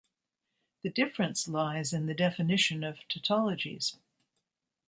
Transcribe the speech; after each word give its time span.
The 0.81 0.89
difference 0.89 1.47
lies 1.47 1.93
in 1.93 2.07
the 2.07 2.15
definition 2.15 2.83
of 2.83 3.07
tautologies. 3.07 3.97